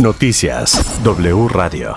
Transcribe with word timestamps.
Noticias 0.00 1.02
W 1.02 1.48
Radio. 1.48 1.96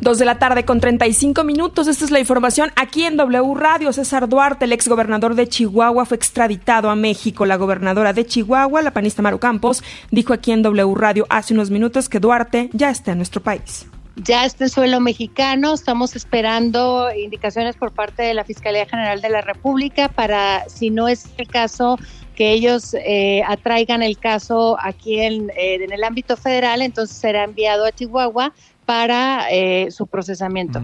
Dos 0.00 0.18
de 0.18 0.24
la 0.24 0.38
tarde 0.38 0.64
con 0.64 0.78
35 0.78 1.42
minutos. 1.42 1.88
Esta 1.88 2.04
es 2.04 2.12
la 2.12 2.20
información 2.20 2.70
aquí 2.76 3.02
en 3.02 3.16
W 3.16 3.54
Radio. 3.56 3.92
César 3.92 4.28
Duarte, 4.28 4.66
el 4.66 4.72
exgobernador 4.72 5.34
de 5.34 5.48
Chihuahua, 5.48 6.04
fue 6.04 6.16
extraditado 6.16 6.90
a 6.90 6.94
México. 6.94 7.44
La 7.44 7.56
gobernadora 7.56 8.12
de 8.12 8.24
Chihuahua, 8.24 8.82
la 8.82 8.92
panista 8.92 9.20
Maru 9.20 9.40
Campos, 9.40 9.82
dijo 10.12 10.32
aquí 10.32 10.52
en 10.52 10.62
W 10.62 10.94
Radio 10.94 11.26
hace 11.28 11.54
unos 11.54 11.70
minutos 11.70 12.08
que 12.08 12.20
Duarte 12.20 12.70
ya 12.72 12.90
está 12.90 13.12
en 13.12 13.18
nuestro 13.18 13.42
país 13.42 13.86
ya 14.16 14.44
está 14.44 14.64
en 14.64 14.70
suelo 14.70 15.00
mexicano. 15.00 15.74
Estamos 15.74 16.14
esperando 16.14 17.08
indicaciones 17.12 17.74
por 17.74 17.90
parte 17.92 18.22
de 18.22 18.34
la 18.34 18.44
Fiscalía 18.44 18.86
General 18.86 19.20
de 19.20 19.28
la 19.28 19.40
República 19.40 20.08
para, 20.08 20.68
si 20.68 20.90
no 20.90 21.08
es 21.08 21.26
el 21.36 21.48
caso, 21.48 21.98
que 22.34 22.52
ellos 22.52 22.94
eh, 22.94 23.42
atraigan 23.46 24.02
el 24.02 24.18
caso 24.18 24.76
aquí 24.80 25.20
en, 25.20 25.50
eh, 25.50 25.76
en, 25.82 25.92
el 25.92 26.04
ámbito 26.04 26.36
federal, 26.36 26.82
entonces 26.82 27.16
será 27.16 27.44
enviado 27.44 27.84
a 27.84 27.92
Chihuahua 27.92 28.52
para 28.84 29.46
eh, 29.50 29.90
su 29.90 30.06
procesamiento. 30.06 30.82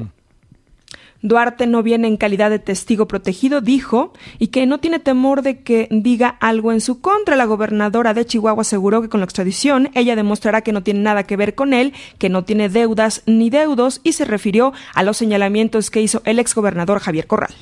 Duarte 1.23 1.67
no 1.67 1.83
viene 1.83 2.09
en 2.09 2.17
calidad 2.17 2.49
de 2.49 2.59
testigo 2.59 3.07
protegido, 3.07 3.61
dijo, 3.61 4.15
y 4.39 4.47
que 4.49 4.65
no 4.65 4.79
tiene 4.79 4.99
temor 4.99 5.43
de 5.43 5.61
que 5.61 5.87
diga 5.91 6.29
algo 6.41 6.73
en 6.73 6.81
su 6.81 7.03
contra. 7.03 7.37
La 7.37 7.45
gobernadora 7.45 8.15
de 8.15 8.25
Chihuahua 8.25 8.63
aseguró 8.63 9.03
que 9.03 9.11
con 9.11 9.21
la 9.21 9.25
extradición 9.25 9.91
ella 9.95 10.17
demostrará 10.17 10.63
que 10.63 10.73
no 10.73 10.83
tiene 10.83 11.01
nada 11.01 11.25
que 11.25 11.37
ver 11.37 11.55
con 11.55 11.75
él, 11.75 11.93
que 12.19 12.31
no 12.31 12.45
tiene 12.45 12.71
deudas 12.71 13.23
ni 13.27 13.51
deudos, 13.51 14.01
y 14.03 14.13
se 14.13 14.25
refirió 14.25 14.73
a 14.95 15.03
los 15.03 15.19
señalamientos 15.19 15.91
que 15.91 16.01
hizo 16.01 16.23
el 16.25 16.39
exgobernador 16.39 17.01
Javier 17.01 17.27
Corral. 17.27 17.53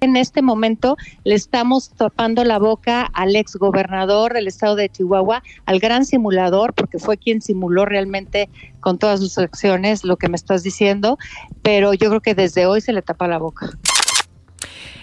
En 0.00 0.16
este 0.16 0.42
momento 0.42 0.96
le 1.24 1.34
estamos 1.34 1.90
tapando 1.90 2.44
la 2.44 2.58
boca 2.58 3.02
al 3.12 3.34
ex 3.34 3.56
gobernador 3.56 4.32
del 4.32 4.46
estado 4.46 4.76
de 4.76 4.88
Chihuahua, 4.88 5.42
al 5.66 5.80
gran 5.80 6.04
simulador, 6.04 6.72
porque 6.74 6.98
fue 6.98 7.16
quien 7.16 7.42
simuló 7.42 7.84
realmente 7.84 8.48
con 8.80 8.98
todas 8.98 9.18
sus 9.18 9.38
acciones 9.38 10.04
lo 10.04 10.16
que 10.16 10.28
me 10.28 10.36
estás 10.36 10.62
diciendo, 10.62 11.18
pero 11.62 11.94
yo 11.94 12.08
creo 12.10 12.20
que 12.20 12.34
desde 12.34 12.66
hoy 12.66 12.80
se 12.80 12.92
le 12.92 13.02
tapa 13.02 13.26
la 13.26 13.38
boca. 13.38 13.70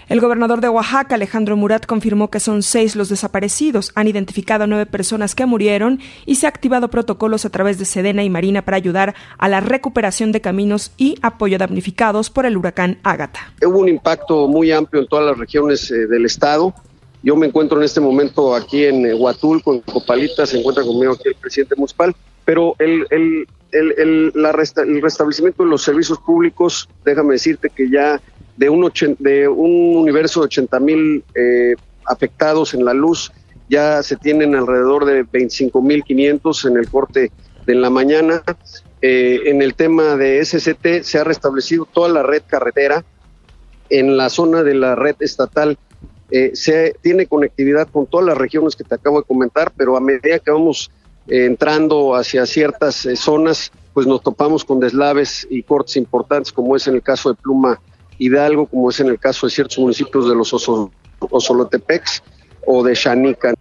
El 0.08 0.20
gobernador 0.20 0.60
de 0.60 0.68
Oaxaca, 0.68 1.16
Alejandro 1.16 1.56
Murat, 1.56 1.84
confirmó 1.84 2.30
que 2.30 2.38
son 2.38 2.62
seis 2.62 2.94
los 2.94 3.08
desaparecidos. 3.08 3.90
Han 3.96 4.06
identificado 4.06 4.68
nueve 4.68 4.86
personas 4.86 5.34
que 5.34 5.46
murieron 5.46 5.98
y 6.26 6.36
se 6.36 6.46
ha 6.46 6.48
activado 6.48 6.90
protocolos 6.90 7.44
a 7.44 7.50
través 7.50 7.76
de 7.80 7.86
Sedena 7.86 8.22
y 8.22 8.30
Marina 8.30 8.64
para 8.64 8.76
ayudar 8.76 9.16
a 9.36 9.48
la 9.48 9.58
recuperación 9.58 10.30
de 10.30 10.40
caminos 10.40 10.92
y 10.96 11.16
apoyo 11.22 11.58
damnificados 11.58 12.30
por 12.30 12.46
el 12.46 12.56
huracán 12.56 12.98
Ágata. 13.02 13.52
Hubo 13.66 13.80
un 13.80 13.88
impacto 13.88 14.46
muy 14.46 14.70
amplio 14.70 15.02
en 15.02 15.08
todas 15.08 15.26
las 15.26 15.38
regiones 15.38 15.90
eh, 15.90 16.06
del 16.06 16.24
estado. 16.24 16.72
Yo 17.24 17.34
me 17.34 17.48
encuentro 17.48 17.76
en 17.78 17.84
este 17.84 18.00
momento 18.00 18.54
aquí 18.54 18.84
en 18.84 19.06
eh, 19.06 19.12
Huatul 19.12 19.60
con 19.60 19.80
Copalita, 19.80 20.46
se 20.46 20.60
encuentra 20.60 20.84
conmigo 20.84 21.14
aquí 21.14 21.30
el 21.30 21.34
presidente 21.34 21.74
municipal, 21.74 22.14
pero 22.44 22.76
el, 22.78 23.08
el, 23.10 23.48
el, 23.72 24.32
la 24.36 24.50
el 24.50 25.02
restablecimiento 25.02 25.64
de 25.64 25.70
los 25.70 25.82
servicios 25.82 26.20
públicos, 26.20 26.88
déjame 27.04 27.32
decirte 27.32 27.70
que 27.70 27.90
ya 27.90 28.20
de 28.56 28.70
un, 28.70 28.90
de 29.18 29.48
un 29.48 29.96
universo 29.96 30.40
de 30.40 30.46
80 30.46 30.80
mil 30.80 31.24
eh, 31.34 31.74
afectados 32.06 32.74
en 32.74 32.84
la 32.84 32.94
luz, 32.94 33.32
ya 33.68 34.02
se 34.02 34.16
tienen 34.16 34.54
alrededor 34.54 35.04
de 35.04 35.24
25 35.24 35.82
mil 35.82 36.02
500 36.04 36.64
en 36.66 36.76
el 36.76 36.88
corte 36.88 37.32
de 37.66 37.74
la 37.74 37.90
mañana. 37.90 38.42
Eh, 39.02 39.40
en 39.46 39.60
el 39.60 39.74
tema 39.74 40.16
de 40.16 40.44
SCT 40.44 41.02
se 41.02 41.18
ha 41.18 41.24
restablecido 41.24 41.84
toda 41.84 42.08
la 42.08 42.22
red 42.22 42.42
carretera. 42.46 43.04
En 43.90 44.16
la 44.16 44.30
zona 44.30 44.62
de 44.62 44.74
la 44.74 44.94
red 44.94 45.16
estatal 45.20 45.78
eh, 46.30 46.52
se 46.54 46.96
tiene 47.02 47.26
conectividad 47.26 47.88
con 47.88 48.06
todas 48.06 48.26
las 48.26 48.38
regiones 48.38 48.74
que 48.74 48.84
te 48.84 48.94
acabo 48.94 49.20
de 49.20 49.26
comentar, 49.26 49.72
pero 49.76 49.96
a 49.96 50.00
medida 50.00 50.38
que 50.38 50.50
vamos 50.50 50.90
entrando 51.28 52.14
hacia 52.14 52.46
ciertas 52.46 53.06
zonas, 53.16 53.72
pues 53.92 54.06
nos 54.06 54.22
topamos 54.22 54.64
con 54.64 54.78
deslaves 54.78 55.44
y 55.50 55.64
cortes 55.64 55.96
importantes, 55.96 56.52
como 56.52 56.76
es 56.76 56.86
en 56.86 56.94
el 56.94 57.02
caso 57.02 57.30
de 57.30 57.34
Pluma 57.34 57.80
Hidalgo, 58.18 58.66
como 58.66 58.90
es 58.90 59.00
en 59.00 59.08
el 59.08 59.18
caso 59.18 59.46
de 59.46 59.52
ciertos 59.52 59.78
municipios 59.78 60.28
de 60.28 60.34
los 60.34 60.52
Osolotepex 60.52 62.22
o 62.66 62.82
de 62.82 62.94
Xanica. 62.94 63.54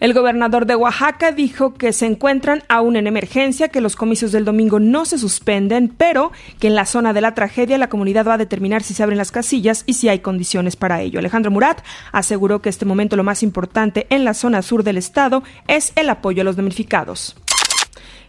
El 0.00 0.14
gobernador 0.14 0.64
de 0.64 0.76
Oaxaca 0.76 1.30
dijo 1.30 1.74
que 1.74 1.92
se 1.92 2.06
encuentran 2.06 2.62
aún 2.70 2.96
en 2.96 3.06
emergencia, 3.06 3.68
que 3.68 3.82
los 3.82 3.96
comicios 3.96 4.32
del 4.32 4.46
domingo 4.46 4.80
no 4.80 5.04
se 5.04 5.18
suspenden, 5.18 5.88
pero 5.88 6.32
que 6.58 6.68
en 6.68 6.74
la 6.74 6.86
zona 6.86 7.12
de 7.12 7.20
la 7.20 7.34
tragedia 7.34 7.76
la 7.76 7.90
comunidad 7.90 8.26
va 8.26 8.34
a 8.34 8.38
determinar 8.38 8.82
si 8.82 8.94
se 8.94 9.02
abren 9.02 9.18
las 9.18 9.30
casillas 9.30 9.82
y 9.84 9.92
si 9.92 10.08
hay 10.08 10.20
condiciones 10.20 10.74
para 10.74 11.02
ello. 11.02 11.18
Alejandro 11.18 11.50
Murat 11.50 11.84
aseguró 12.12 12.62
que 12.62 12.70
este 12.70 12.86
momento 12.86 13.14
lo 13.16 13.24
más 13.24 13.42
importante 13.42 14.06
en 14.08 14.24
la 14.24 14.32
zona 14.32 14.62
sur 14.62 14.84
del 14.84 14.96
estado 14.96 15.42
es 15.68 15.92
el 15.96 16.08
apoyo 16.08 16.40
a 16.40 16.44
los 16.44 16.56
damnificados. 16.56 17.36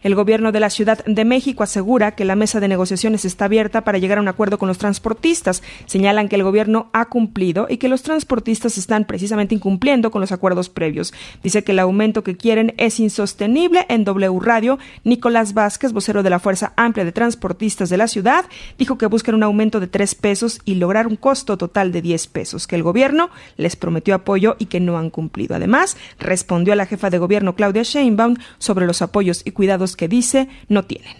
El 0.03 0.15
gobierno 0.15 0.51
de 0.51 0.59
la 0.59 0.71
Ciudad 0.71 1.05
de 1.05 1.25
México 1.25 1.61
asegura 1.61 2.11
que 2.15 2.25
la 2.25 2.35
mesa 2.35 2.59
de 2.59 2.67
negociaciones 2.67 3.23
está 3.23 3.45
abierta 3.45 3.83
para 3.83 3.99
llegar 3.99 4.17
a 4.17 4.21
un 4.21 4.27
acuerdo 4.27 4.57
con 4.57 4.67
los 4.67 4.79
transportistas. 4.79 5.61
Señalan 5.85 6.27
que 6.27 6.37
el 6.37 6.43
gobierno 6.43 6.89
ha 6.91 7.05
cumplido 7.05 7.67
y 7.69 7.77
que 7.77 7.87
los 7.87 8.01
transportistas 8.01 8.79
están 8.79 9.05
precisamente 9.05 9.53
incumpliendo 9.53 10.09
con 10.09 10.21
los 10.21 10.31
acuerdos 10.31 10.69
previos. 10.69 11.13
Dice 11.43 11.63
que 11.63 11.73
el 11.73 11.79
aumento 11.79 12.23
que 12.23 12.35
quieren 12.35 12.73
es 12.77 12.99
insostenible. 12.99 13.85
En 13.89 14.03
W 14.03 14.39
Radio, 14.39 14.79
Nicolás 15.03 15.53
Vázquez, 15.53 15.93
vocero 15.93 16.23
de 16.23 16.31
la 16.31 16.39
Fuerza 16.39 16.73
Amplia 16.77 17.05
de 17.05 17.11
Transportistas 17.11 17.89
de 17.89 17.97
la 17.97 18.07
ciudad, 18.07 18.45
dijo 18.79 18.97
que 18.97 19.05
buscan 19.05 19.35
un 19.35 19.43
aumento 19.43 19.79
de 19.79 19.87
tres 19.87 20.15
pesos 20.15 20.61
y 20.65 20.75
lograr 20.75 21.05
un 21.05 21.15
costo 21.15 21.57
total 21.57 21.91
de 21.91 22.01
10 22.01 22.27
pesos, 22.27 22.65
que 22.65 22.75
el 22.75 22.83
gobierno 22.83 23.29
les 23.57 23.75
prometió 23.75 24.15
apoyo 24.15 24.55
y 24.57 24.65
que 24.65 24.79
no 24.79 24.97
han 24.97 25.11
cumplido. 25.11 25.55
Además, 25.55 25.95
respondió 26.19 26.73
a 26.73 26.75
la 26.75 26.87
jefa 26.87 27.11
de 27.11 27.19
gobierno 27.19 27.55
Claudia 27.55 27.83
Sheinbaum 27.83 28.37
sobre 28.57 28.87
los 28.87 29.03
apoyos 29.03 29.43
y 29.45 29.51
cuidados 29.51 29.90
que 29.95 30.07
dice 30.07 30.47
no 30.69 30.83
tienen. 30.83 31.15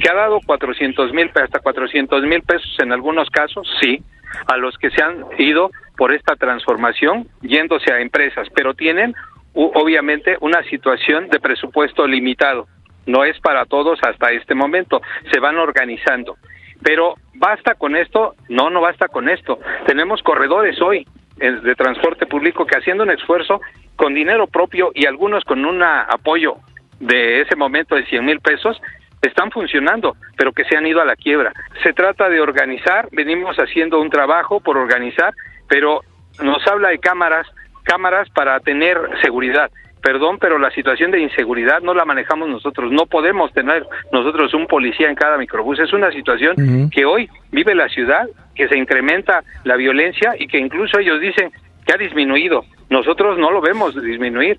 ¿Se 0.00 0.08
ha 0.08 0.14
dado 0.14 0.38
400 0.44 1.12
mil, 1.12 1.30
hasta 1.34 1.58
400 1.58 2.22
mil 2.22 2.42
pesos 2.42 2.76
en 2.78 2.92
algunos 2.92 3.28
casos? 3.30 3.68
Sí, 3.80 4.00
a 4.46 4.56
los 4.56 4.76
que 4.78 4.90
se 4.90 5.02
han 5.02 5.24
ido 5.38 5.70
por 5.96 6.12
esta 6.12 6.36
transformación 6.36 7.26
yéndose 7.42 7.92
a 7.92 8.00
empresas, 8.00 8.46
pero 8.54 8.74
tienen 8.74 9.14
obviamente 9.54 10.36
una 10.40 10.62
situación 10.64 11.28
de 11.28 11.40
presupuesto 11.40 12.06
limitado. 12.06 12.68
No 13.06 13.24
es 13.24 13.40
para 13.40 13.64
todos 13.64 13.98
hasta 14.02 14.30
este 14.30 14.54
momento, 14.54 15.00
se 15.32 15.40
van 15.40 15.56
organizando. 15.56 16.36
Pero 16.82 17.14
basta 17.34 17.74
con 17.74 17.96
esto, 17.96 18.34
no, 18.48 18.70
no 18.70 18.80
basta 18.80 19.08
con 19.08 19.28
esto. 19.28 19.58
Tenemos 19.86 20.22
corredores 20.22 20.80
hoy 20.80 21.06
de 21.36 21.74
transporte 21.74 22.26
público 22.26 22.66
que 22.66 22.78
haciendo 22.78 23.04
un 23.04 23.10
esfuerzo 23.10 23.60
con 23.96 24.14
dinero 24.14 24.46
propio 24.46 24.92
y 24.94 25.06
algunos 25.06 25.44
con 25.44 25.64
un 25.64 25.82
apoyo 25.82 26.56
de 27.00 27.42
ese 27.42 27.56
momento 27.56 27.94
de 27.94 28.06
100 28.06 28.24
mil 28.24 28.40
pesos 28.40 28.80
están 29.22 29.50
funcionando, 29.50 30.16
pero 30.36 30.52
que 30.52 30.64
se 30.64 30.76
han 30.76 30.86
ido 30.86 31.00
a 31.00 31.04
la 31.04 31.16
quiebra. 31.16 31.52
Se 31.82 31.92
trata 31.92 32.28
de 32.28 32.40
organizar, 32.40 33.08
venimos 33.12 33.56
haciendo 33.56 34.00
un 34.00 34.10
trabajo 34.10 34.60
por 34.60 34.76
organizar, 34.76 35.34
pero 35.68 36.02
nos 36.42 36.66
habla 36.66 36.90
de 36.90 36.98
cámaras, 36.98 37.46
cámaras 37.84 38.28
para 38.30 38.60
tener 38.60 38.98
seguridad. 39.22 39.70
Perdón, 40.00 40.38
pero 40.38 40.58
la 40.58 40.70
situación 40.70 41.10
de 41.10 41.20
inseguridad 41.20 41.80
no 41.80 41.92
la 41.92 42.04
manejamos 42.04 42.48
nosotros. 42.48 42.92
No 42.92 43.06
podemos 43.06 43.52
tener 43.52 43.84
nosotros 44.12 44.54
un 44.54 44.68
policía 44.68 45.08
en 45.08 45.16
cada 45.16 45.36
microbús. 45.36 45.80
Es 45.80 45.92
una 45.92 46.12
situación 46.12 46.88
que 46.90 47.04
hoy 47.04 47.28
vive 47.50 47.74
la 47.74 47.88
ciudad, 47.88 48.28
que 48.54 48.68
se 48.68 48.78
incrementa 48.78 49.42
la 49.64 49.74
violencia 49.74 50.34
y 50.38 50.46
que 50.46 50.58
incluso 50.58 51.00
ellos 51.00 51.20
dicen 51.20 51.50
que 51.84 51.92
ha 51.92 51.96
disminuido. 51.96 52.64
Nosotros 52.90 53.38
no 53.38 53.50
lo 53.50 53.60
vemos 53.60 54.00
disminuir. 54.00 54.58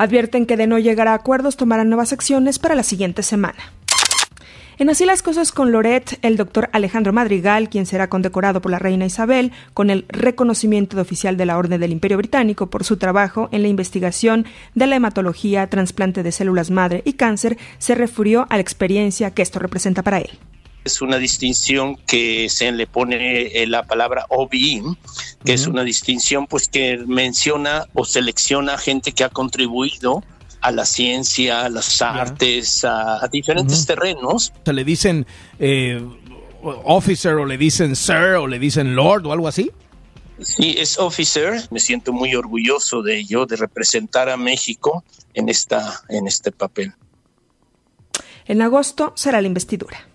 Advierten 0.00 0.46
que 0.46 0.56
de 0.56 0.66
no 0.66 0.78
llegar 0.78 1.08
a 1.08 1.12
acuerdos 1.12 1.58
tomarán 1.58 1.90
nuevas 1.90 2.14
acciones 2.14 2.58
para 2.58 2.74
la 2.74 2.82
siguiente 2.82 3.22
semana. 3.22 3.58
En 4.78 4.88
Así 4.88 5.04
las 5.04 5.20
cosas 5.20 5.52
con 5.52 5.72
Loret, 5.72 6.18
el 6.22 6.38
doctor 6.38 6.70
Alejandro 6.72 7.12
Madrigal, 7.12 7.68
quien 7.68 7.84
será 7.84 8.08
condecorado 8.08 8.62
por 8.62 8.70
la 8.70 8.78
reina 8.78 9.04
Isabel 9.04 9.52
con 9.74 9.90
el 9.90 10.06
reconocimiento 10.08 10.96
de 10.96 11.02
oficial 11.02 11.36
de 11.36 11.44
la 11.44 11.58
Orden 11.58 11.78
del 11.80 11.92
Imperio 11.92 12.16
Británico 12.16 12.70
por 12.70 12.82
su 12.82 12.96
trabajo 12.96 13.50
en 13.52 13.60
la 13.60 13.68
investigación 13.68 14.46
de 14.74 14.86
la 14.86 14.96
hematología, 14.96 15.66
trasplante 15.66 16.22
de 16.22 16.32
células 16.32 16.70
madre 16.70 17.02
y 17.04 17.12
cáncer, 17.12 17.58
se 17.76 17.94
refirió 17.94 18.46
a 18.48 18.56
la 18.56 18.62
experiencia 18.62 19.32
que 19.32 19.42
esto 19.42 19.58
representa 19.58 20.02
para 20.02 20.20
él 20.20 20.30
es 20.84 21.02
una 21.02 21.18
distinción 21.18 21.96
que 22.06 22.48
se 22.48 22.72
le 22.72 22.86
pone 22.86 23.66
la 23.66 23.82
palabra 23.84 24.26
OBI, 24.28 24.82
que 25.44 25.54
es 25.54 25.66
una 25.66 25.84
distinción 25.84 26.46
pues 26.46 26.68
que 26.68 26.98
menciona 27.06 27.86
o 27.94 28.04
selecciona 28.04 28.76
gente 28.78 29.12
que 29.12 29.24
ha 29.24 29.30
contribuido 29.30 30.22
a 30.60 30.70
la 30.70 30.84
ciencia, 30.84 31.64
a 31.64 31.68
las 31.68 32.02
artes, 32.02 32.84
a, 32.84 33.26
diferentes 33.32 33.86
terrenos. 33.86 34.52
¿Se 34.64 34.72
le 34.72 34.84
dicen 34.84 35.26
eh, 35.58 36.02
officer 36.62 37.34
o 37.34 37.46
le 37.46 37.56
dicen 37.56 37.96
sir 37.96 38.36
o 38.38 38.46
le 38.46 38.58
dicen 38.58 38.94
lord 38.94 39.26
o 39.26 39.32
algo 39.32 39.48
así? 39.48 39.70
Sí, 40.42 40.76
es 40.78 40.98
officer. 40.98 41.62
Me 41.70 41.80
siento 41.80 42.12
muy 42.12 42.34
orgulloso 42.34 43.02
de 43.02 43.18
ello, 43.18 43.46
de 43.46 43.56
representar 43.56 44.28
a 44.28 44.36
México 44.36 45.04
en, 45.34 45.48
esta, 45.48 46.02
en 46.08 46.26
este 46.26 46.52
papel. 46.52 46.92
En 48.46 48.62
agosto 48.62 49.12
será 49.16 49.40
la 49.40 49.46
investidura. 49.46 50.09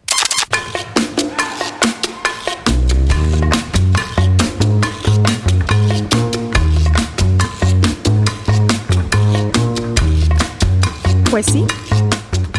Pues 11.35 11.47
sí, 11.47 11.65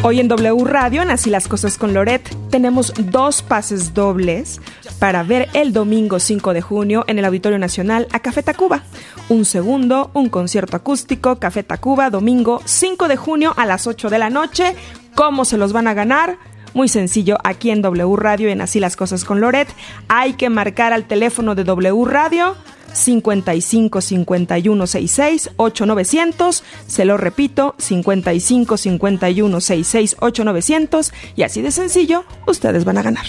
Hoy 0.03 0.21
en 0.21 0.29
W 0.29 0.63
Radio, 0.67 1.01
en 1.01 1.11
Así 1.11 1.31
las 1.31 1.49
Cosas 1.49 1.79
con 1.79 1.95
Loret, 1.95 2.29
tenemos 2.51 2.93
dos 3.11 3.41
pases 3.41 3.95
dobles 3.95 4.61
para 4.99 5.23
ver 5.23 5.49
el 5.55 5.73
domingo 5.73 6.19
5 6.19 6.53
de 6.53 6.61
junio 6.61 7.03
en 7.07 7.19
el 7.19 7.25
Auditorio 7.25 7.59
Nacional 7.59 8.07
a 8.13 8.21
Café 8.21 8.43
Tacuba. 8.43 8.83
Un 9.31 9.47
segundo, 9.47 10.11
un 10.13 10.29
concierto 10.29 10.77
acústico, 10.77 11.39
Café 11.39 11.63
Tacuba, 11.63 12.11
domingo 12.11 12.61
5 12.67 13.09
de 13.09 13.17
junio 13.17 13.55
a 13.57 13.65
las 13.65 13.87
8 13.87 14.11
de 14.11 14.19
la 14.19 14.29
noche. 14.29 14.77
¿Cómo 15.15 15.47
se 15.47 15.57
los 15.57 15.73
van 15.73 15.89
a 15.89 15.95
ganar? 15.95 16.37
Muy 16.75 16.89
sencillo, 16.89 17.39
aquí 17.45 17.71
en 17.71 17.81
W 17.81 18.15
Radio, 18.17 18.51
en 18.51 18.61
Así 18.61 18.79
las 18.79 18.95
Cosas 18.95 19.25
con 19.25 19.41
Loret, 19.41 19.69
hay 20.09 20.35
que 20.35 20.51
marcar 20.51 20.93
al 20.93 21.09
teléfono 21.09 21.55
de 21.55 21.65
W 21.65 22.05
Radio 22.05 22.57
55 22.97 24.01
51 24.01 24.87
66 24.87 25.51
8900. 25.57 26.65
Se 26.87 27.05
lo 27.05 27.17
repito, 27.17 27.75
55 27.79 28.77
51 28.77 29.61
66 29.61 30.17
8900. 30.21 31.13
Y 31.37 31.43
así 31.43 31.63
de 31.63 31.71
sencillo, 31.71 32.25
ustedes 32.47 32.85
van 32.85 32.99
a 32.99 33.03
ganar. 33.03 33.27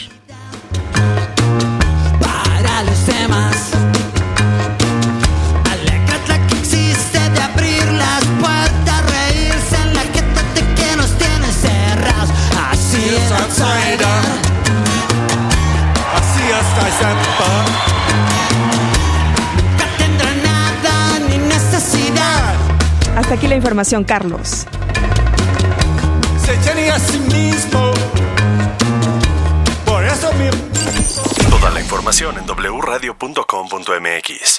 Para 2.20 2.84
los 2.84 3.08
demás. 3.08 3.72
Alégrate 5.66 6.48
que 6.48 6.60
existe 6.60 7.18
Hasta 23.18 23.34
aquí 23.34 23.48
la 23.48 23.56
información, 23.56 24.04
Carlos. 24.04 24.68
Se 26.46 26.56
tiene 26.58 26.92
a 26.92 27.00
sí 27.00 27.18
mismo. 27.18 27.92
Por 29.86 30.06
eso 30.06 30.32
mi 30.34 30.48
Toda 31.50 31.72
la 31.72 31.82
información 31.82 32.36
en 32.38 32.46
wradio.com.mx. 32.46 34.58